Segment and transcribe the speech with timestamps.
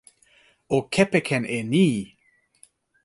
[0.75, 1.87] o kepeken e ni!